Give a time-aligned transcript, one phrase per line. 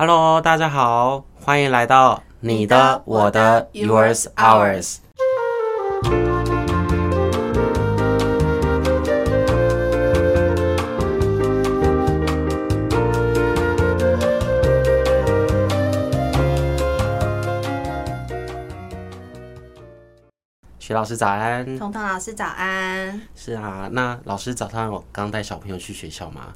[0.00, 4.96] Hello，大家好，欢迎来到你的、我的、Yours、Ours。
[20.78, 23.20] 徐老师早安，彤彤老师早安。
[23.34, 26.54] 是啊，那老师早上有刚带小朋友去学校吗？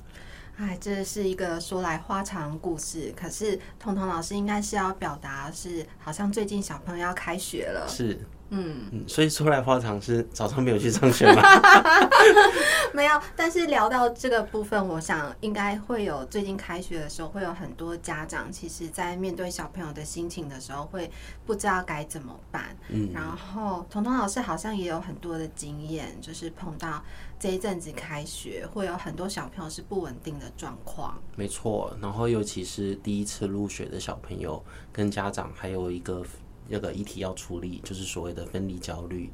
[0.56, 3.12] 哎，这是一个说来话长故事。
[3.16, 7.86] 可是彤彤老师应该是要表达是，好像最近小朋友要开学了。
[7.88, 8.18] 是。
[8.50, 11.42] 嗯，嗯，所以说来话长是早上没有去上学吗？
[12.92, 21.10] 没有，但是聊到这个部分，我想应该会有最近开学的时候，会有很多家长其实在面对小朋友的心情的时候，会
[21.44, 22.76] 不知道该怎么办。
[22.90, 27.02] 嗯，然后彤彤老师好像也有很多的经验，就是碰到
[27.40, 31.20] 这一阵子开学，会有很多小朋友是不稳定的状况。
[31.34, 36.22] 没错，然后尤其是第一次入学的小朋友跟家长，还有一个。
[36.70, 39.30] 这个议题要处理，就是所谓的分离焦虑。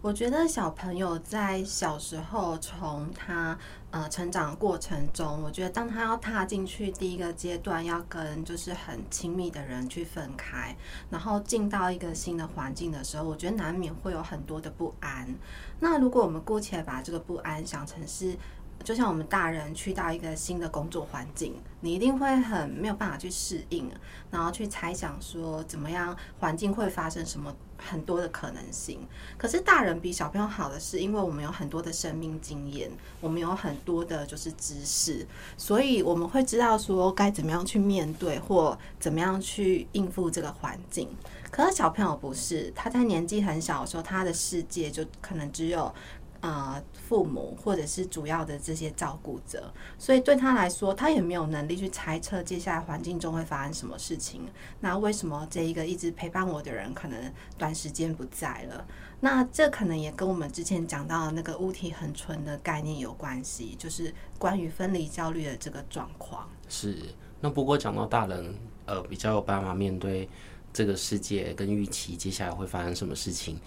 [0.00, 3.56] 我觉得小朋友在小时候，从他
[3.92, 10.76] 呃成长过程中，我觉得当他要踏进去第一个阶段，要跟就是很亲密的人去分开，
[11.08, 15.32] 然后进到一个新的环境的时候，我觉得难免会有很多的不安。
[15.78, 18.36] 那如果我们姑且把这个不安想成是。
[18.82, 23.90] 就像我们大人去到一个新的工作环境，你一定会很没有办法去适应，
[24.30, 29.00] 然后去猜想说怎么样环境会发生什么很多的可能性。
[29.38, 41.08] 可是大人比小朋友好的是，因为我们有很多的生命经验，我们有很多的就是知识，所以我们会知道说该怎么样去面对或怎么样去应付这个环境。
[41.50, 45.94] 可是小朋友不是，他在年纪很小的时候，他的世界就可能只有。
[46.42, 54.42] 呃，父母或者是主要的这些照顾者，所以对他来说，他也没有能力去猜测接下来环境中会发生什么事情。
[54.80, 58.84] 那为什么这一个一直陪伴我的人，可能短时间不在了？
[59.20, 66.48] 那这可能也跟我们之前讲到的那个物体恒存的概念有关系，就是关于分离焦虑的这个状况。
[66.68, 66.96] 是。
[67.40, 68.52] 那不过讲到大人，
[68.86, 70.28] 呃，比较有办法面对
[70.72, 73.60] 这个世界跟预期接下来会发生什么事情。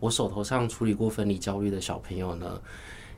[0.00, 2.60] 我手头上处理过分离焦虑的小朋友呢，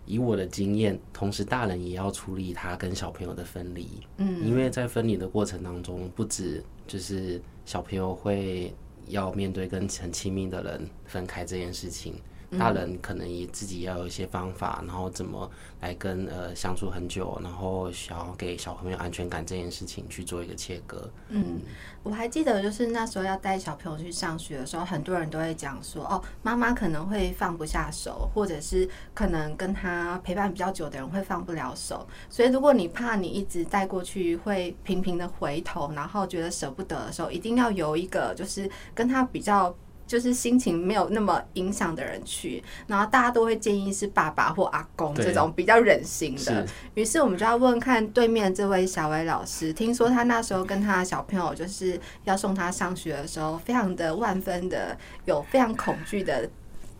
[0.05, 3.89] 以我的经验，同时大人也要处理他跟小朋友的分离。
[4.19, 8.75] 嗯，因为在分离的过程当中，不止就是小朋友会
[9.07, 12.15] 要面对跟很亲密的人分开这件事情。
[12.59, 21.11] 大人可能也自己要有一些方法，然后怎么来跟呃相处很久，然后想要给小朋友安全感这件事情去做一个切割。
[21.29, 21.61] 嗯，
[22.03, 32.07] 我还记得就是那时候要带小朋友去上学的时候，很多人都会讲说，哦，妈妈可能会放不下手，或者是可能跟他陪伴比较久的人会放不了手。
[32.29, 39.75] 所以如果你怕你一直带过去会频频的回头，然后觉得舍不得的时候，一定要有一个就是跟他比较。
[40.13, 46.67] 就是心情没有那么影响的人去，然后大家都会建议是爸爸或阿公这种比较忍心的。
[46.93, 56.47] 于是我们就要问看对面这位小伟老师，听说他那时候跟他的小朋友就是要送他上学的时候，非常的万分的有非常恐惧的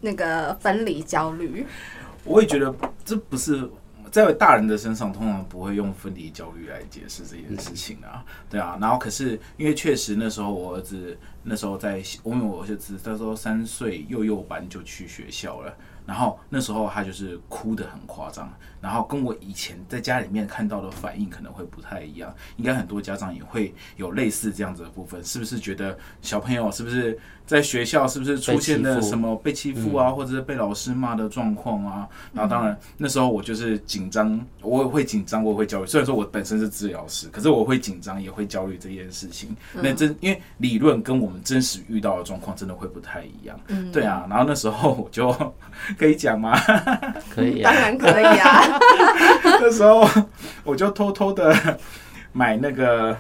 [0.01, 1.67] 那个分离焦虑。
[2.25, 2.75] 我也觉得
[3.05, 3.69] 这不是。
[4.13, 8.77] 在大人的身上，通常不会用分离焦虑来解释这件事情啊，对啊。
[8.79, 15.75] 然后可是因为确实那时候我儿子那时候在，因为我儿子那时候三岁幼幼班就去学校了，
[16.05, 18.53] 然后那时候他就是哭得很夸张。
[18.83, 32.09] 然后跟我以前在家里面看到的反应可能会不太一样，应该很多家长也会有类似这样子的部分，是不是觉得小朋友是不是在学校是不是出现了什么被欺负啊，或者是被老师骂的状况啊？
[32.33, 35.87] 然后当然那时候我就是紧张，我也会紧张，我也会焦虑。
[35.87, 39.55] 虽然说我本身是治疗师，可是我会紧张，也会焦虑这件事情。
[39.75, 43.59] 那真因为理论跟我们真实遇到的状况真的会不太一样，
[43.93, 44.27] 对啊。
[44.31, 45.31] 然后那时候我就
[45.99, 46.59] 可以讲吗？
[47.35, 48.79] 可以，当然可以啊。
[49.61, 50.09] 那时候
[50.65, 51.79] 我就偷偷的
[52.33, 53.17] 买那个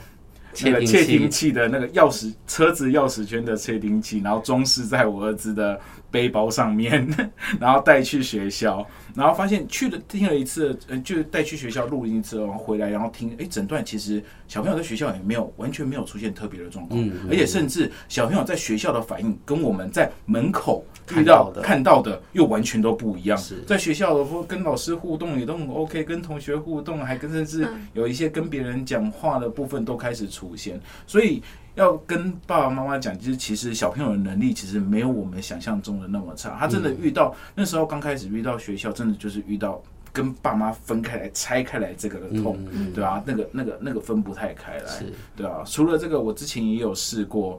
[0.64, 1.52] 那个窃听器。
[1.52, 5.78] 的那个钥匙，车子钥匙圈的窃听器，然后装饰在我儿子的
[6.12, 7.08] 背包上面，
[7.58, 8.86] 然后带去学校，
[9.16, 20.84] 然后发现去了听了一次，呃，就带去学校录音一次，然后回来，然后听，哎，整段其实小朋友在学校也没有完全没有出现特别的状况，而且甚至小朋友在学校的反应跟我们在门口。
[21.16, 23.36] 遇到的看到的又完全都不一样。
[23.66, 30.80] 在学校的跟老师互动也都很 OK，跟同学互动还跟甚至有一些跟别人讲话的部分都开始出现。
[31.04, 31.42] 所以
[31.74, 36.56] 要跟爸爸妈妈讲，就是其实小朋友的能力其实没有我们想象中的那么差。
[36.58, 39.82] 他真的遇到那时候刚开始遇到学校，真的就是遇到
[40.12, 45.62] 跟爸妈分开来、拆开来这个的痛，嗯、对啊，那个、那个、那个分不太开来，是对啊。
[45.64, 47.58] 除了这个，我之前也有试过，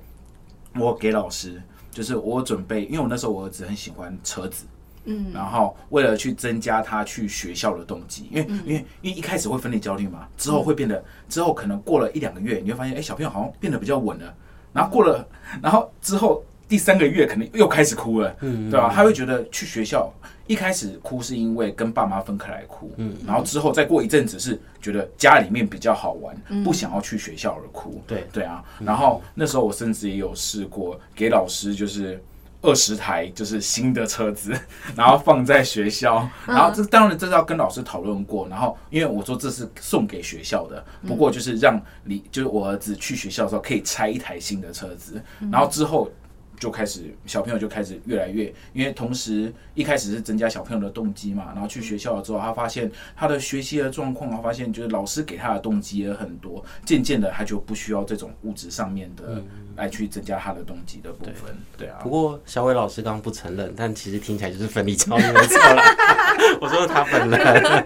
[0.76, 4.66] 我给老师，就是我准备，因为我那时候我儿子很喜欢车子，
[5.06, 14.34] 嗯，然后为了去增加他去学校的动机，因为、嗯、因为因为一开始会分离焦虑嘛，之后会变得，之后可能过了一两个月，你会发现，哎，小朋友好像变得比较稳了，
[14.72, 15.28] 然后过了，
[15.62, 16.44] 然后之后。
[16.66, 18.90] 第三个月可能又开始哭了，嗯，对吧？
[18.92, 20.12] 他会觉得去学校
[20.48, 28.26] 一开始哭是因为跟爸妈分开来哭，嗯，然后之后再过一阵子是觉得家里面比较好玩，不想要去学校而哭，对。
[28.32, 28.64] 对啊。
[28.80, 32.20] 然后那时候我甚至也有试过给老师就是
[32.64, 34.60] 二十台就是新的车子，
[34.98, 45.22] 然后放在学校，然后这当然这是要跟老师讨论过，然后因为我说这是送给学校的，不过就是让你就是我儿子去学校的时候可以拆一台新的车子，
[45.52, 46.10] 然后之后。
[46.64, 59.44] 就开始小朋友就开始越来越，因为同时一开始是增加小朋友的动机嘛，然后去学校了之后，他发现他的学习的状况，他发现就是老师给他的动机也很多，渐渐的他就不需要这种物质上面的
[59.76, 61.54] 来去增加他的动机的部分。
[61.78, 62.00] 对，对啊。
[62.02, 65.84] 不过小伟老师刚刚不承认，但其实听起来就是分离焦虑没错啦。
[66.62, 67.84] 我说他本人。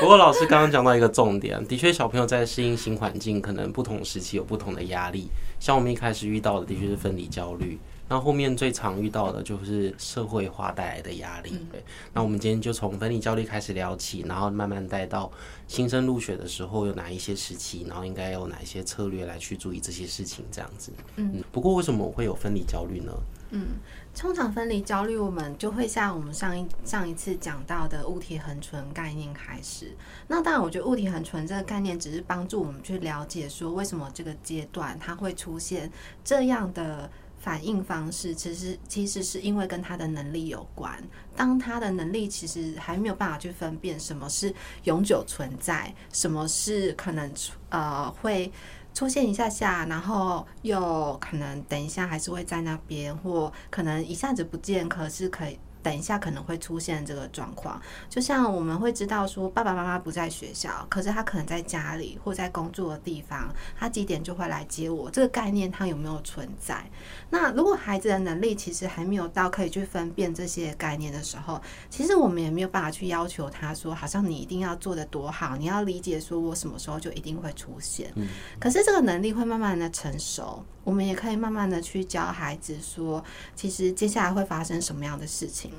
[0.00, 5.28] 不过老师刚刚讲到一个重点，的确小朋友在适应新环境，可能不同时期有不同的压力。
[5.60, 7.78] 像我们一开始遇到的，的确是分离焦虑。
[8.10, 11.56] 那后面最常遇到的就是社会化带来的压力。
[11.70, 11.80] 对，
[12.12, 15.30] 那我们今天就从分离焦虑开始聊起，然后慢慢带到
[15.68, 20.90] 新生入学的时候有哪一些时期，然后应该有哪一些策略来去注意这些事情，这样子。
[21.14, 23.12] 嗯，不过为什么我会有分离焦虑呢？
[23.52, 23.76] 嗯，
[24.12, 29.94] 通常分离焦虑，我们就会像我们上一上一次讲到的物体恒存概念开始。
[30.26, 35.88] 那当然，我觉得物体恒存这个概念只是帮助我们去了解说，为什么这个阶段它会出现
[36.24, 37.08] 这样的。
[37.40, 41.02] 反应方式其实其实是因为跟他的能力有关。
[41.34, 44.54] 当他的能力其实还没有办法去分辨什么是
[44.84, 47.32] 永久存在，什么是可能
[47.70, 48.52] 呃会
[48.92, 55.58] 出现一下下，然后又可能等一下还是会在那边，或可能一下子不见，可是可以。
[55.82, 65.10] 等一下可能会出现这个状况，就像我们会知道说爸爸妈妈不在学校，可是他可能在家里或在工作的地方，他几点就会来接我。
[65.10, 66.84] 这个概念他有没有存在？
[67.30, 78.12] 那如果孩子的能力其实还没有到可以去分辨这些概念的时候，其实我们也没有办法去要求他说，好像你一定要做得多好，你要理解说我什么时候就一定会出现。
[78.58, 80.64] 可是这个能力会慢慢的成熟。
[80.82, 83.22] 我们也可以慢慢的去教孩子说，
[83.54, 85.72] 其实接下来会发生什么样的事情。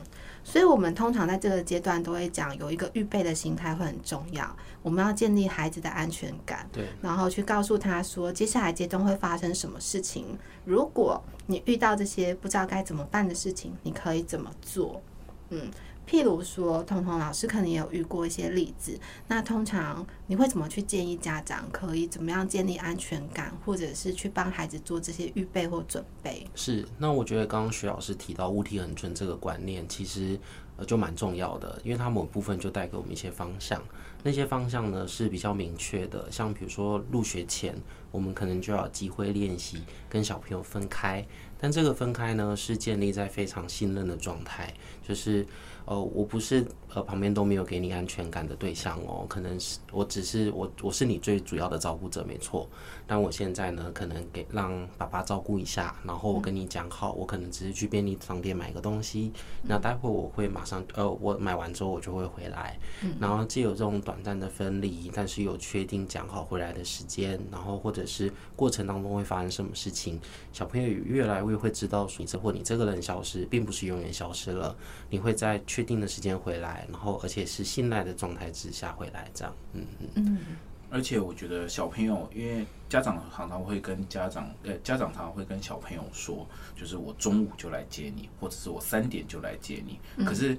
[0.44, 4.56] 所以，我们通常在这个阶段都会讲，有一个预备的心态会很重要。
[4.81, 10.38] 我们要建立孩子的安全感，对，然后去告诉他说，接下来阶段会发生什么事情。
[10.65, 15.01] 如果你遇到这些不知道该怎么办的事情，你可以怎么做？
[15.50, 15.69] 嗯。
[16.11, 18.99] 譬如说，彤彤老师可能也有遇过一些例子。
[19.29, 26.45] 那通常你会怎么去建议家长可以怎么样建立安全感，或者是去帮孩子做这些预备或准备？
[26.53, 26.85] 是。
[26.97, 30.37] 那我觉得刚刚徐老师提到物体恒存这个观念，其实
[30.75, 33.81] 呃就蛮重要的，因为它某部分就带给我们一些方向。
[34.21, 37.73] 那些方向呢是比较明确的，像比如说入学前，
[38.11, 41.25] 我们可能就要机会练习跟小朋友分开，
[41.57, 44.73] 但这个分开呢是建立在非常信任的状态，
[45.07, 45.47] 就是。
[45.91, 52.65] 呃，我不是呃旁边都没有给你安全感的对象哦，可能是我只是我我是你最主要的照顾者没错，
[53.05, 59.33] 但我现在呢可能给让爸爸照顾一下，然后我跟你讲好，我可能只是去便利商店买个东西，
[59.63, 62.79] 那待会我会马上呃我买完之后我就会回来，
[63.19, 70.17] 然后既有这种短暂的分离，但是有确定讲好回来的时间，然后或者是过程当中会发生什么事情，
[70.53, 74.74] 小朋友越来越会知道说你这或你这个人消失并不是永远消失了，
[75.10, 75.62] 你会在。
[75.81, 79.83] 确定的时间回来，然后而且是信赖的状态之下回来，这样，嗯
[80.13, 80.38] 嗯。
[80.91, 90.55] 而且我觉得小朋友，因为家长常常会跟家长，呃，家长常常会跟小朋友说，就是我中午就来接你，或者是我三点就来接你，可是。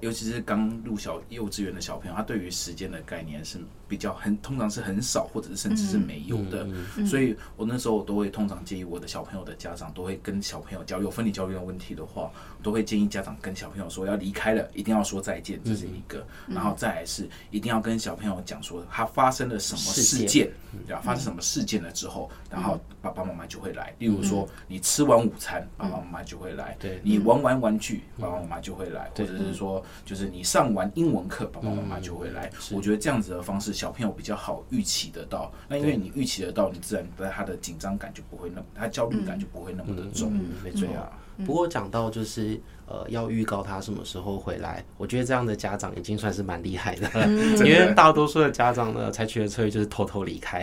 [0.00, 6.66] 尤其是刚入小幼稚园的小朋友，他对于时间的概念是比较很，通常是很少，或者是甚至是没有的。
[7.06, 12.30] 所以我那时候我都会通常建议我的小朋友的家长，都会跟小朋友交流分离焦虑的问题的话，
[12.62, 16.26] 都会建议家长跟小朋友说，要离开了，一定要说再见，这是一个。
[16.48, 20.50] 然后再来是一定要跟小朋友讲说，他发生了什么事件，
[20.86, 21.02] 对吧？
[21.02, 23.94] 发生什么事件了之后，然后爸爸妈妈就会来。
[23.98, 29.73] 例如说，你吃完午餐，爸爸妈妈就会来；对你玩完玩具，爸爸妈妈就会来，或者是说。
[30.04, 32.50] 就是你上完英文课，爸爸妈妈就会来。
[32.72, 35.52] 我觉得这样子的方式，小朋友比较好预期得到。
[35.68, 40.32] 那因为你预期得到，你自然在他的紧张感就不会那么，他焦虑感就不会那么的重。
[40.62, 41.10] 没错啊。
[41.46, 42.60] 不过讲到就是。
[42.86, 47.08] 呃，要预告他什么时候回来，我觉得这样的家长已经算是蛮厉害的。
[47.14, 47.26] 了，
[47.64, 50.62] 因为大多数的家长呢，采取的策略就是偷偷离开，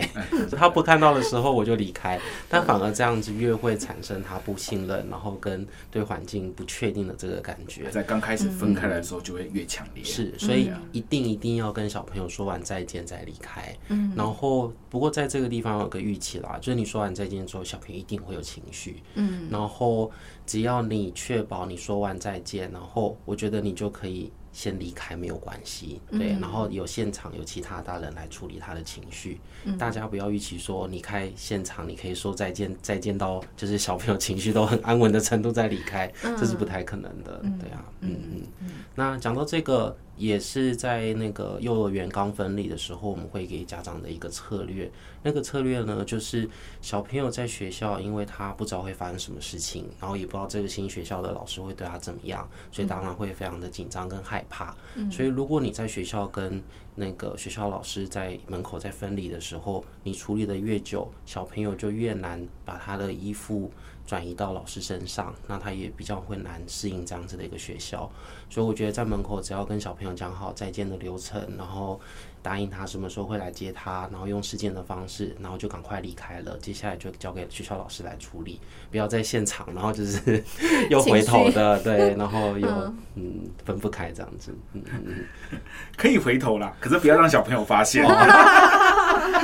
[0.56, 10.04] 他不看到的时候我就离开，但反而这样子越会产生他不信任，然后跟对环境不确定的这个感觉，在刚开始分开来的时候就会越强烈。
[10.04, 13.76] 是，所以一定一定要跟小朋友说完再见再离开。
[13.88, 19.02] 嗯，然后不过在这个地方有个预期啦，就是你说完再见之后，小朋友一定会有情绪。
[19.14, 20.10] 嗯，然后。
[20.44, 26.00] 只要你确保你说完再见，然后我觉得你就可以先离开，没有关系。
[26.10, 29.40] 对，然后有现场有其他大人来处理他的情绪。
[29.78, 37.40] 大家不要预期说离开现场你可以说再见，再见到就是小朋友情绪都很安稳的程度再离开，这是不太可能的。
[37.60, 38.16] 对啊，嗯
[38.60, 38.70] 嗯。
[38.94, 39.96] 那讲到这个。
[40.16, 44.90] 也是在那个幼儿园刚分离的时候，我们会给家长的一个策略。
[45.24, 46.48] 那个策略呢，就是
[46.80, 54.74] 小朋友在学校，因为他不知道会发生什么事情，然后也不知道这个新学校的老师会对他怎么样，所以当然会非常的紧张跟害怕。
[55.10, 56.60] 所以如果你在学校跟
[56.94, 63.70] 那个学校老师在门口在分离的时候，你处理的越久，小朋友就越难把他的衣服。
[64.04, 68.10] 转移到老师身上，那他也比较会难适应这样子的一个学校，
[68.50, 72.00] 所以我觉得在门口只要跟小朋友讲好再见的流程，然后
[72.42, 80.42] 答应他什么时候会来接他，然后用事件的方式，然后就赶快离开了，接下来就交给学校老师来处理，不要在现场，然后就是
[80.90, 82.68] 又回头的，对，然后又
[83.14, 83.50] 嗯。
[83.64, 85.24] 分不开这样子，嗯嗯，
[85.96, 88.04] 可以回头啦，可是不要让小朋友发现。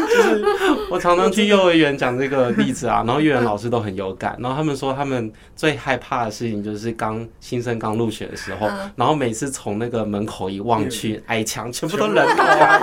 [0.08, 0.44] 就是
[0.90, 12.80] 我常常去幼儿园讲这个例子啊， 然后幼儿园老师都很有感，然后他们说他们最害怕的事情就是刚新生刚入学的时候，然后每次从那个门口一望去，矮墙全部都人头啊，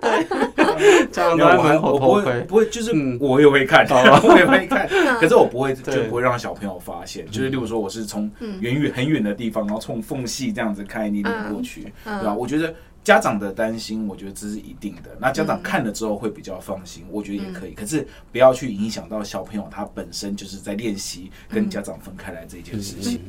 [0.00, 3.86] 对， 这样在门口偷窥，不会，就是我也会看，
[4.22, 4.88] 我也会看，
[5.20, 8.30] 可是我不会，就不会让小朋友发现，就是例如说我是从
[8.60, 12.34] 远远很远的地方，然后从缝隙这样子看一点点过去，对吧？
[12.34, 12.72] 我觉得。
[13.06, 15.16] 家长的担心，我觉得这是一定的。
[15.20, 17.72] 那家长看了之后会比较放心，我觉得也可以。
[17.72, 23.20] 可是不要去影响到小朋友，他本身就是在练习跟家长分开来这件事情。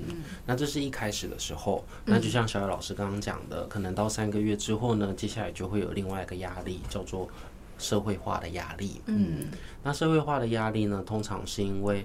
[0.48, 7.30] 那这是一开始的时候，那就像小艾老师刚刚讲的，可能到三个月之后呢，接下来就会有另外一个压力，叫做
[7.78, 9.00] 社会化的压力。
[9.06, 9.46] 嗯，
[9.84, 12.04] 那社会化的压力呢，通常是因为。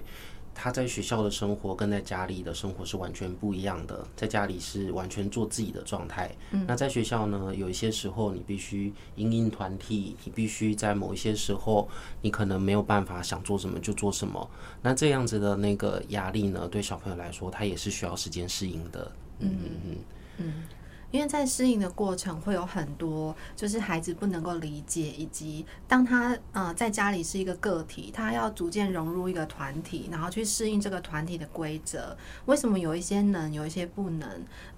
[0.55, 6.31] 他在学校的生活跟在家里的生活是完全不一样的，在家里是完全做自己的状态。
[6.51, 11.89] 嗯，那在学校呢，有一些时候你必须因应团体，你必须在某一些时候，
[12.21, 14.49] 你可能没有办法想做什么就做什么。
[14.81, 19.11] 那这样子的那个压力呢，对小朋友来说，他也是需要时间适应的。
[19.39, 19.97] 嗯嗯嗯。
[20.37, 20.53] 嗯
[21.13, 32.17] 因为在适应的过程会有很多，就是孩子不能够理解，以及当他呃在家里是一个个体，他要逐渐融入一个团体，然后去适应这个团体的规则。
[32.45, 34.27] 为什么有一些能，有一些不能？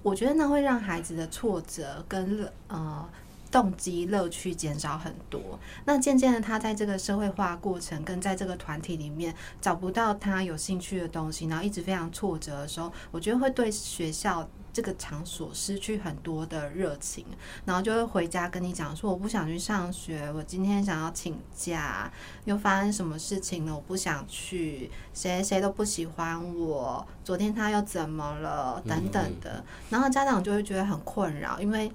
[0.04, 3.10] 我觉得那会让孩子的挫折跟呃
[3.50, 5.58] 动机、乐趣减少很多。
[5.86, 14.46] 那渐渐的，他在这个社会化过程跟在这个团体里面找不到他有兴趣的东西，然后一直非常挫折的时候，我觉得会对学校。
[14.76, 17.26] 这个场所失去很多的热情，
[17.64, 22.12] 然后就会回家跟你讲说：“我不想去上学，我今天想要请假，
[22.44, 23.74] 又发生什么事情了？
[23.74, 28.84] 我不想去，谁谁都不喜欢我，昨天他又怎么了？
[28.86, 31.90] 等等的。”然后家长就会觉得很困扰，因为。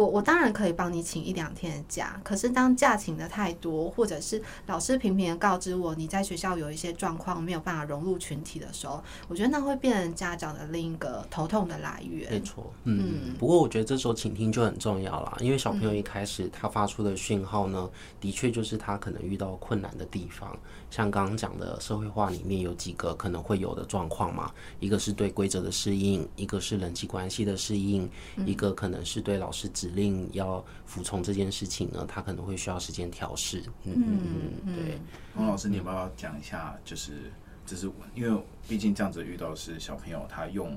[0.00, 12.32] 我我当然可以帮你请一两天的假，可是当假请的太多，或者是老师频频的告知我你在学校有一些状况没有办法融入群体的时候，我觉得那会变成家长的另一个头痛的来源。
[12.32, 20.58] 没错，嗯，嗯，不过我觉得这时候倾听就很重要了，因为小朋友一开始他发出的讯号呢，的确就是他可能遇到困难的地方。
[20.90, 28.10] 像刚刚讲的社会化里面有几个可能会有的状况嘛，一个是对规则的适应，一个是人际关系的适应，
[28.44, 33.62] 一个可能是对老师指令要服从这件事情呢，他可能会需要时间调试。
[33.84, 34.20] 嗯嗯
[34.66, 34.98] 嗯，对。
[35.36, 36.76] 王老师，你要不要讲一下？
[36.84, 37.30] 就是，
[37.66, 40.76] 就是因为毕竟这样子遇到是小朋友，他用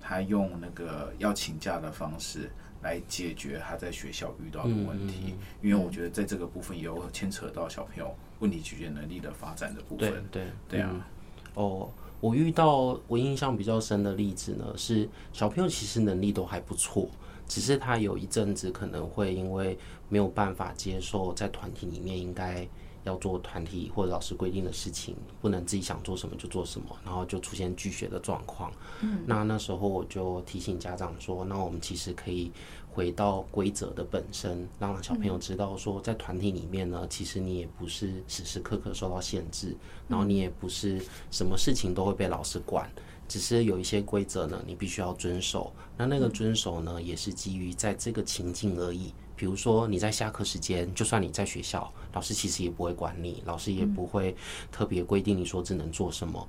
[0.00, 2.50] 他用那个要请假的方式。
[2.82, 10.10] 来解决他在学校遇到的问题，因为我觉得在这个部分也有牵扯到小朋友问题解决能力的发展的部分。
[10.30, 11.06] 对对对啊！
[11.52, 11.90] 哦，
[12.20, 17.06] 我遇到我印象比较深的例子呢，是小朋友其实能力都还不错，
[17.50, 19.76] 只是他有一阵子可能会因为
[20.08, 22.66] 没有办法接受在团体里面应该。
[23.04, 28.70] 要做团体或者老师规定的事情，不能自己想做什么就做什么，然后就出现拒学的状况。
[29.00, 32.52] 嗯，那那时候我就提醒家长说，那我们其实可以
[32.92, 39.74] 回到规则的本身，让小朋友知道说，在团体里面呢，其实你也不是时时刻刻受到限制，
[40.06, 42.86] 然后你也不是什么事情都会被老师管。
[43.30, 45.72] 只是有一些规则呢，你必须要遵守。
[45.96, 49.14] 那那个遵守呢，也是基于在这个情境而已。
[49.36, 54.34] 比如说你在下课时间，就算你在学校，老师其实也不会管你，老师也不会
[54.72, 56.44] 特别规定你说只能做什么。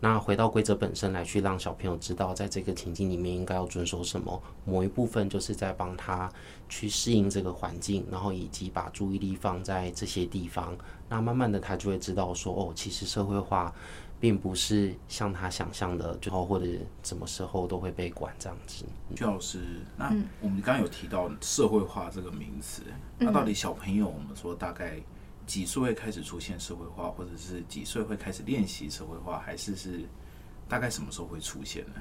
[0.00, 4.42] 那回到规则本身来，去让小朋友知道，在这个情境里面应该要遵守什么。
[4.66, 6.30] 某一部分就是在帮他
[6.68, 10.76] 去适应这个环境，然后以及把注意力放在这些地方。
[11.08, 13.72] 那慢慢的，他就会知道说，哦，其实社会化
[14.24, 16.64] 并不是像他想象的，最后或者
[17.02, 18.86] 什么时候都会被管这样子。
[19.14, 19.60] 曲老师，
[19.98, 20.06] 那
[20.40, 22.80] 我们刚刚有提到社会化这个名词，
[23.18, 24.98] 那到底小朋友，我们说大概？
[25.46, 30.00] 几岁会开始出现社会化，或者是几岁会开始练习社会化，还是是
[30.66, 31.96] 大概什么时候会出现呢？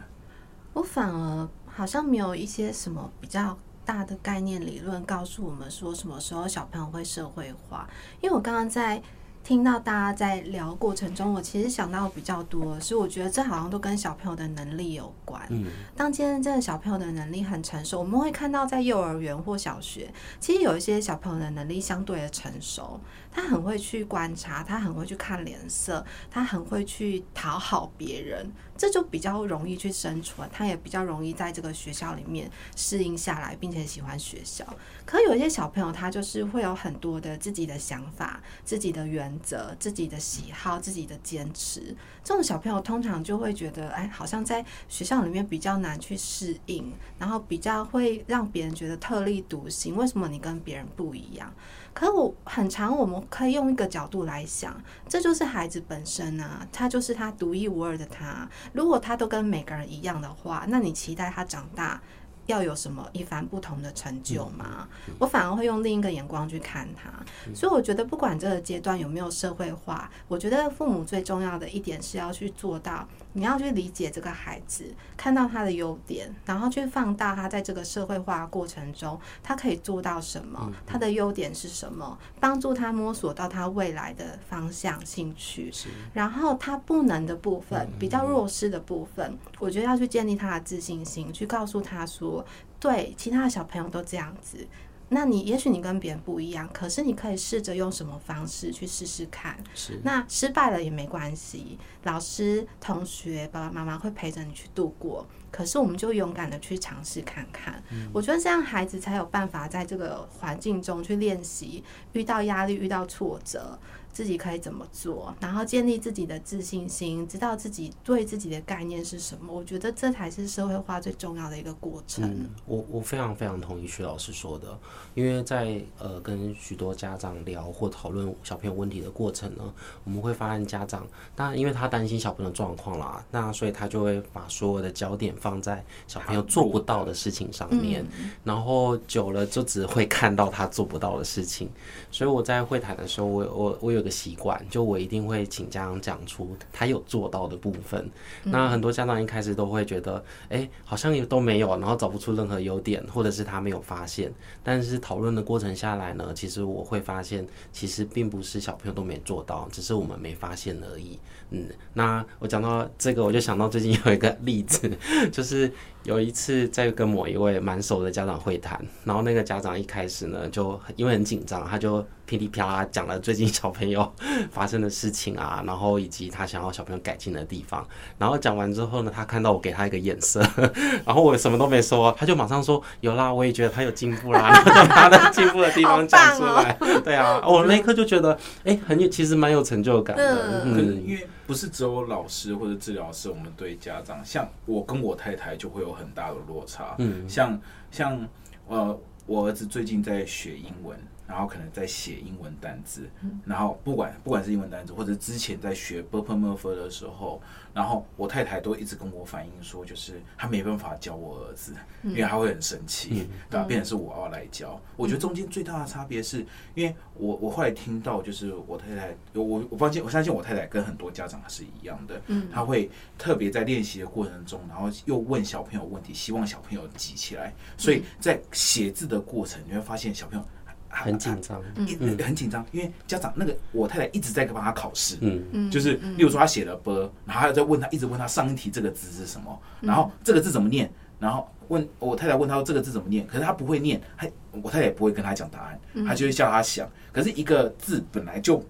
[0.71, 7.85] 我反而好像没有一些什么比较大的概念理论告诉我们说什么时候小朋友会社会化，
[8.21, 9.03] 因为我刚刚在。
[9.43, 15.45] 听到大家在聊过程中，我其实想到比较多，所以我觉得这好像都跟小朋友的能力有关。
[15.49, 15.65] 嗯，
[15.97, 20.09] 当今天这个小朋友的能力很成熟，我们会看到在幼儿园或小学，
[20.39, 23.01] 其实有一些小朋友的能力相对的成熟，
[23.33, 28.51] 他很会去观察，他很会去看脸色，他很会去讨好别人。
[28.75, 34.65] 这就比较容易去生存，他也比较容易在这个学校里面适应下来，并且喜欢学校。
[35.05, 41.95] 可有一些小朋友，他就是会有很多的自己的想法、自己的原则、自己的喜好、自己的坚持。
[42.23, 49.95] 这种小朋友通常就会觉得，哎，好像在学校里面比较难去适应，然后比较会让别人觉得特立独行。
[49.95, 51.53] 为什么你跟别人不一样？
[51.93, 54.75] 可我很常，我们可以用一个角度来想，
[55.07, 58.49] 这就是孩子本身啊，他就是他独一无二的他。
[58.73, 62.01] 如果他都跟每个人一样的话，那你期待他长大
[62.47, 64.87] 要有什么一番不同的成就吗？
[65.19, 67.11] 我反而会用另一个眼光去看他。
[67.53, 73.07] 所以我觉得，不管这个阶段有没有社会化，我觉得父母最重要的一点是要去做到。
[73.33, 85.71] 你要去理解这个孩子，看到他的优点，然后去放大他在这个社会化过程中，他可以做到什么，他的优点是什么，帮助他摸索到他未来的方向、兴趣。
[86.13, 92.45] 然后他不能的部分，比较弱势的部分，我觉得要去建立他的自信心，去告诉他说，
[92.79, 94.67] 对，其他的小朋友都这样子。
[95.13, 99.57] 那你也许你跟别人不一样，可是你可以试着用什么方式去试试看。
[99.73, 105.25] 是，那失败了也没关系，老师、同学、爸爸妈妈会陪着你去度过。
[105.51, 107.81] 可是我们就勇敢的去尝试看看。
[107.91, 113.77] 嗯，我觉得这样孩子才有办法在这个环境中去练习，遇到压力、遇到挫折。
[114.13, 119.51] 自己可以怎么做，然后建立自己的自信心，知道自己对自己的概念是什么。
[119.51, 122.23] 我觉得这才是社会化最重要的一个过程。
[122.23, 124.77] 嗯，我我非常非常同意徐老师说的，
[125.15, 129.73] 因为在呃跟许多家长聊或讨论小朋友问题的过程呢，
[130.03, 138.05] 我们会发现家长，当然因为他担心小朋友的状况啦，那所以他就会把所有的焦点放在小朋友做不到的事情上面，
[138.43, 141.67] 然后久了就只会看到他做不到的事情。
[142.11, 148.07] 所以我在会谈的时候，我我我有个习惯，就我一定会请家长讲出他有做到的部分。
[148.43, 154.31] 那很多家长一开始都会觉得，哎，好像也都没有，然后找不出任何优点，或者是他没有发现。
[154.61, 161.17] 但是讨论的过程下来呢，其实我会发现，其实并不是小朋友都没做到，只是我们没发现而已。
[161.51, 164.91] 嗯，那我讲到这个，我就想到最近有一个例子，
[165.31, 165.71] 就是
[166.03, 172.05] 有一次在跟某一位蛮熟的家长会谈，然后那个家长一开始呢，就因为很紧张，他就。
[172.25, 174.11] 噼里啪啦讲了最近小朋友
[174.49, 177.85] 发生的事情啊，然后以及他想要小朋友改进的地方。
[178.17, 180.41] 然后讲完之后呢，他看到我给他一个眼色，
[181.05, 186.75] 然后我什么都没说，他就马上说：“有啦，我也觉得他有进步啦。”然后就把他的进步的地方讲出来。
[187.03, 190.63] 对啊，我那一刻就觉得，哎，很有，其实蛮有成就感的。
[190.63, 196.95] 嗯，因为不是只有老师或者治疗师，我们对家长，像我跟我太太就会有很大的落差。
[196.99, 197.59] 嗯，像
[197.91, 198.27] 像
[198.67, 200.97] 呃，我儿子最近在学英文。
[201.27, 203.09] 然后可能在写英文单字，
[203.45, 207.41] 然后不管不管是英文单字，或者之前在学 b u r p l e m u r f e r 的时候，
[207.73, 213.65] 然后我太太都一直跟我反映说，就是她没办法教我儿子，因为她会很生气，对吧？
[213.65, 214.79] 变成是我要来教。
[214.95, 227.53] 我觉得中间最大的差别是，因为我我后来听到，就是我太太，我我发现我相信我太太跟很多家长是一样的，她会特别在练习的过程中，然后又问小朋友问题，希望小朋友记起来。
[227.77, 230.45] 所以在写字的过程，你会发现小朋友。
[230.93, 231.87] 很紧张，嗯，
[232.19, 244.27] 很紧张，因为家长那个我太太一直在帮他考试，嗯，就是例如说他写了 b，然后还在问他，一直问他上一题这个字是什么，然后这个字怎么念，然后问我太太问他说这个字怎么念，可是他不会念，他
[244.61, 248.63] 我太太也不会跟他讲答案，他就会叫他想，可是一个字本来就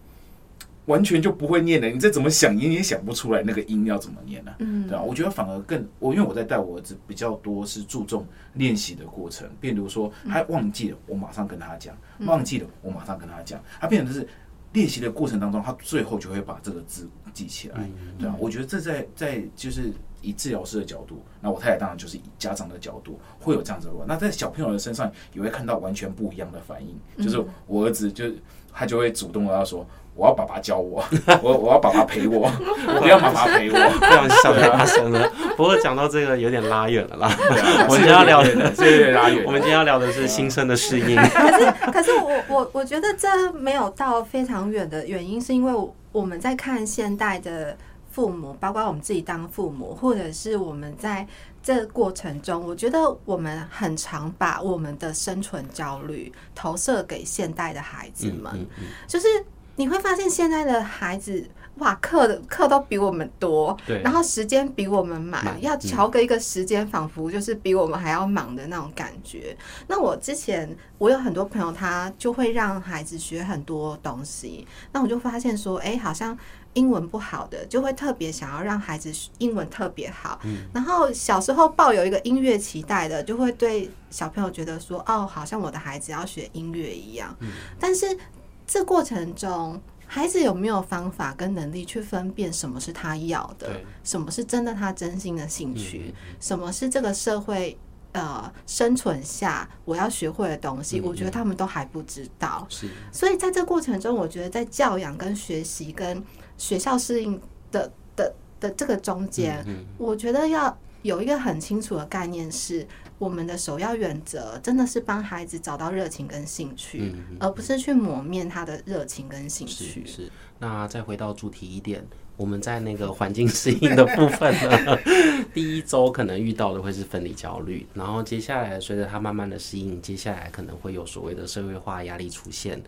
[0.85, 4.57] 完全就不会念了，你再怎么想音也想不出来那个音要怎么念呢、啊？
[4.59, 5.01] 嗯，对啊？
[5.01, 11.95] 我觉得反而更我，因为我在带我儿子比较多是注重练习的过程，比如说他忘记了，我马上跟他讲；
[12.27, 13.63] 忘记了，我马上跟他讲。
[13.79, 14.27] 他变成就是
[14.73, 18.35] 练习的过程当中，他最后就会把这个字记起来，对啊？
[18.37, 19.89] 我觉得这在在就是
[20.21, 23.93] 以治疗师的角度，那我太太当然就是以家长的角度会有这样子的。
[24.05, 28.25] 那在小朋友的身上也会看到完全不一样的反应，就是我儿子就
[28.73, 29.87] 他就会主动的要说。
[30.15, 31.03] 我要爸爸教我，
[31.41, 32.47] 我我要爸爸陪我，
[32.87, 35.27] 我不要妈妈陪我，不要笑太大声了。
[35.57, 37.35] 不过讲到这个有点拉远了啦，
[37.89, 39.43] 我们今天要聊的，拉远。
[39.45, 41.15] 我们今天要聊的是新生的适应。
[41.15, 45.73] 可是可是我我我觉得这没有到非常远的原因，是因为
[46.11, 47.75] 我们在看现代的
[48.11, 51.25] 父母，包括我们自己当父母，或者是我们在
[51.63, 58.67] 这个过程中，我觉得我们很常把我们的生存焦虑投射给现代的孩子们，
[59.07, 59.27] 就是。
[59.75, 69.57] 你会发现现在的孩子，哇，课的课都比我们多，对，然后时间比我们满，要调个一个时间，仿佛就是比我们还要忙的那种感觉。
[69.87, 76.37] 那我之前我有很多朋友，他就会让孩子学很多东西，那我就发现说，哎，好像
[76.73, 80.39] 英文不好的，就会特别想要让孩子英文特别好。
[80.43, 87.35] 嗯然后小时候抱有一个音乐期待的，就会对小朋友觉得说，哦，好像我的孩子要学音乐一样，
[87.79, 88.15] 但是。
[88.65, 97.77] 这过程中，孩子有没有方法跟能力去分辨什么是他要的，什么是真的他真心的兴趣，什么是这个社会
[98.13, 101.01] 呃生存下我要学会的东西？
[101.01, 102.65] 我觉得他们都还不知道。
[102.69, 106.23] 是，所以在这过程中，我觉得在教养跟学习跟
[106.57, 107.39] 学校适应
[107.71, 109.65] 的的的这个中间，
[109.97, 112.87] 我觉得要有一个很清楚的概念是。
[113.23, 120.05] 我们的首要原则真的是帮孩子找到热情跟兴趣，嗯、而不是去磨灭他的热情跟兴趣。
[120.05, 120.31] 是，是。
[120.59, 122.05] 那再回到主题一点，
[122.35, 124.97] 我们在那个环境适应的部分呢，
[125.53, 132.81] 第一周可能遇到的会是分离焦虑，然后接下来随着他慢慢的适应，接下来可能会有所谓的社会化压力出现。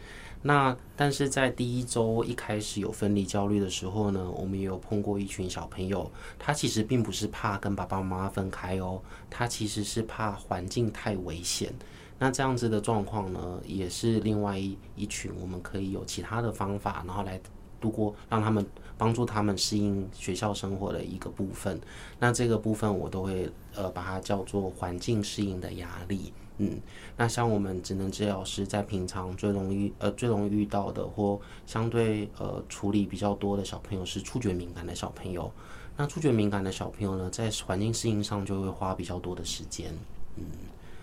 [0.48, 11.74] 那但是在第一周一开始有分离焦虑的时候呢，我们也有碰过一群小朋友，他其实并不是怕跟爸爸妈妈分开哦，他其实是怕环境太危险。
[12.20, 17.42] 那这样子的状况呢，也是另外一一群我们可以有其他的方法，然后来
[17.82, 18.64] 度过，让他们
[19.00, 21.82] 帮助他们适应学校生活的一个部分。
[22.20, 26.32] 那这个部分我都会呃把它叫做环境适应的压力。
[26.58, 26.80] 嗯，
[27.18, 35.52] 那像我们职能治疗师在平常最容易呃最容易遇到的或相对呃处理比较多的小朋友是触觉敏感的小朋友。
[35.98, 39.94] 那触觉敏感的小朋友呢，在环境适应上就会花比较多的时间。
[40.38, 40.46] 嗯，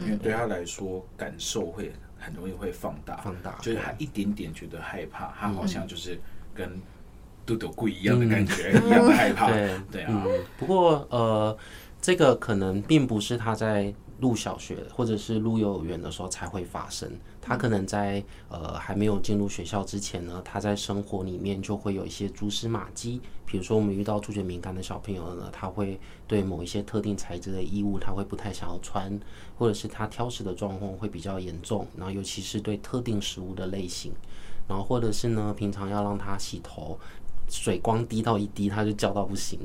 [0.01, 6.19] 因为对他来说，感受会很容易会放大，放大，就是他一点点觉得害怕，他好像就是
[6.55, 6.81] 跟
[7.45, 9.49] 肚肚不一样的感觉，一样的害怕。
[9.53, 10.25] 对对啊。
[10.59, 11.57] 不过呃，
[12.01, 13.93] 这个可能并不是他在。
[14.23, 23.21] 入小学或者是入幼儿园的时候才会发生，他可能在呃还没有进入学校之前呢，他在生活里面就会有一些蛛丝马迹。
[23.45, 29.19] 比如说我们遇到触觉敏感的小朋友呢，他会对某一些特定材质的衣物，他会不太想要穿，
[29.59, 34.13] 或者是他挑食的状况会比较严重，然后尤其是对特定食物的类型，
[34.69, 36.97] 然后或者是呢，平常要让他洗头。
[37.53, 39.59] 水光滴到一滴，他就叫到不行。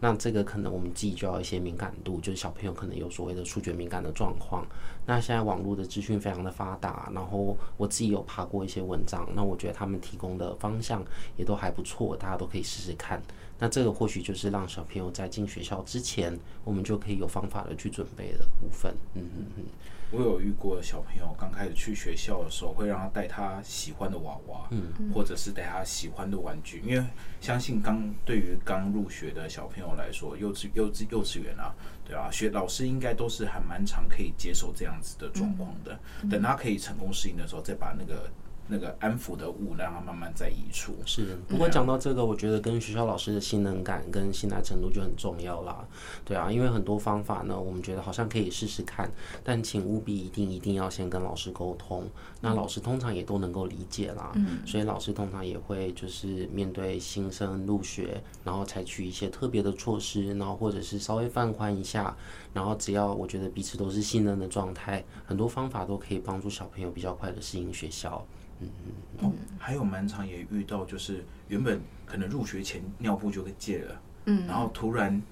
[0.00, 4.66] 那这个可能我们自己就要一些敏感度，就是小朋友可能有所谓的触觉敏感的状况。
[5.06, 11.04] 那现在网络的资讯非常的发达，然后我自己有爬过一些文章，那我觉得他们提供的方向
[11.36, 13.22] 也都还不错，大家都可以试试看。
[13.58, 18.94] 那这个或许就是让小朋友在进学校之前，我们就可以有方法的去准备的部分。
[19.14, 19.64] 嗯嗯嗯。
[20.10, 27.04] 我有遇过小朋友刚开始去学校的时候，会让他带他喜欢的娃娃，嗯，或者是带他喜欢的玩具，因为
[27.40, 35.98] 相信刚对于刚入学的小朋友来说，幼稚幼稚幼稚园啊，对啊，学老师应该都是还蛮常可以接受这样子的状况的。
[36.30, 38.30] 等他可以成功适应的时候，再把那个。
[38.66, 40.94] 那个安抚的物，让它慢慢在移除。
[41.04, 45.86] 是，不过讲到这个，我觉得跟学校老师的信任感跟信赖程度就很重要啦。
[46.24, 49.10] 对啊，因为很多方法呢，我们觉得好像可以试试看，
[49.42, 52.04] 但请务必一定一定要先跟老师沟通。
[52.40, 62.16] 那老师通常也都能够理解啦，嗯，所以老师通常也会就是面对新生入学，然后采取一些特别的措施，然后或者是稍微放宽一下，
[62.52, 68.24] 然后只要我觉得彼此都是信任的状态，很多方法都可以帮助小朋友比较快的适应学校。
[68.64, 75.22] 嗯嗯，哦，还有蛮常也遇到，就是原本可能入学前尿布就给戒了，嗯，然后突然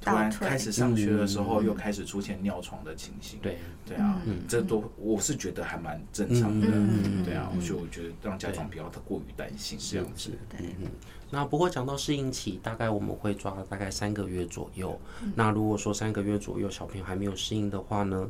[0.00, 1.66] 突然开始上学的时候，嗯。
[1.66, 3.40] 又开始出现尿床的情形。
[3.40, 4.42] 对，对啊，嗯。
[4.46, 6.68] 这都我是觉得还蛮正常的。
[6.70, 10.30] 嗯对啊，嗯所以我觉得让家长不要太过于担心这样子。
[10.48, 10.88] 对，嗯，
[11.30, 14.98] 那不过讲到适应期，大概我们会抓大概三个月左右。
[15.34, 18.28] 那如果说三个月左右小朋友还没有适应的话呢，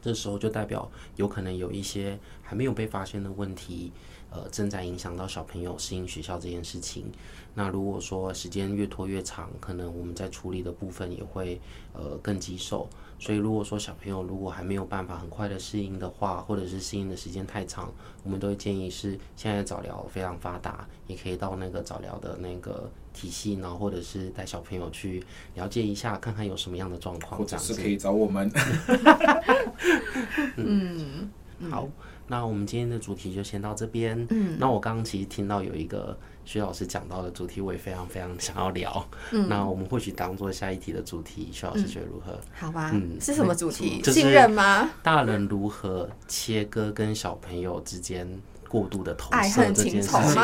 [0.00, 3.92] 这时候就代表有可能有一些还没有被发现的问题，
[4.30, 7.06] 呃，正在影响到小朋友适应学校这件事情。
[7.54, 11.60] 那如果说时间越拖越长，可能我们在处理的部分也会
[11.92, 12.88] 呃更棘手。
[13.18, 25.22] 所以如果说小朋友如果还没有办法很快的适应的话，或者是适应的时间太长，我们都会建议是现在早疗非常发达，也可以到那个早疗的那个体系，然后或者是带小朋友去
[25.54, 28.50] 了解一下，看看有什么样的状况，或者这样子是可以找我们。
[30.56, 31.28] 嗯，
[31.70, 31.88] 好，
[32.28, 34.26] 那我们今天的主题就先到这边。
[34.30, 36.16] 嗯，那我刚刚其实听到有一个
[36.48, 39.06] 徐老师讲到的主题，我也非常非常想要聊。
[39.32, 42.40] 嗯那我们或许当做下一题的主题，徐老师觉得如何？
[42.58, 44.00] 好吧，嗯是什么主题？
[44.00, 44.88] 就是信任吗？
[45.02, 48.26] 大人如何切割跟小朋友之间
[48.66, 50.42] 过度的投射这件事情？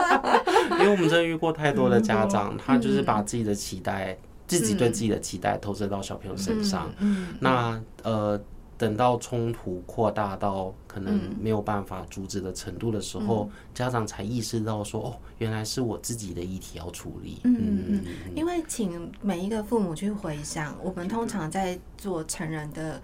[0.80, 6.90] 因为我们真的遇过太多的家长，嗯他就是把自己的期待，自己对自己的期待投射到小朋友身上。
[7.00, 8.40] 嗯，那呃，
[8.78, 17.40] 等到冲突扩大到可能嗯没有办法阻止的程度的时候，家长才意识到说，哦，原来是我自己的议题要处理。
[17.42, 23.02] 嗯嗯嗯，因为请每一个父母去回想，我们通常在做成人的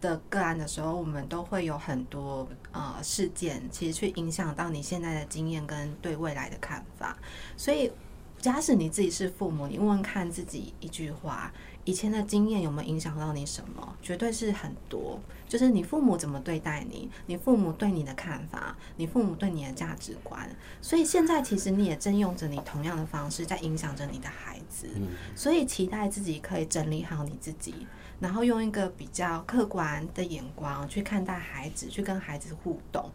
[0.00, 7.16] 的个案的时候，我们都会有很多呃事件，其实去影响到你现在的经验跟对未来的看法。
[7.56, 7.90] 所以，
[8.44, 11.50] 假使你自己是父母，你问问看自己一句话：
[11.86, 13.96] 以前的经验有没有影响到你什么？
[14.02, 15.18] 绝对是很多。
[15.48, 20.46] 就是你父母怎么对待你，你父母对你的看法，你父母对你的价值观。
[20.82, 24.88] 所以现在其实你也正用着你同样的方式在影响着你的孩子。
[25.34, 27.86] 所以期待自己可以整理好你自己，
[28.20, 33.10] 然后用一个比较客观的眼光去看待孩子，去跟孩子互动。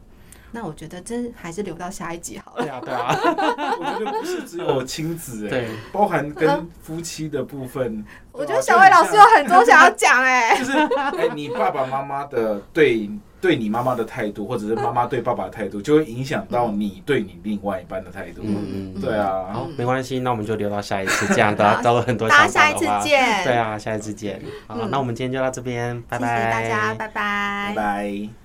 [0.52, 2.64] 那我觉得真还是留到下一集好了。
[2.64, 3.16] 对啊，对啊，
[3.80, 8.04] 我觉得不是只有亲子哎、对包含跟夫妻的部分。
[8.32, 10.72] 我觉得小伟老师有很多想要讲哎、 就是
[11.18, 13.10] 哎、你爸爸妈妈的对
[13.42, 18.42] 对你妈妈的态度，或者是妈妈对爸爸的态度，就会影响到你对你另外一半的态度。
[18.44, 19.46] 嗯嗯对啊。
[19.54, 23.44] 好，没关系，那我们就留到下一次，这样大家都有很多大想法下一次见。
[23.44, 24.42] 对啊，下一次见。
[24.68, 26.28] 好，那我们今天就到这边，拜拜。
[26.38, 28.39] 谢谢大家，拜拜拜拜。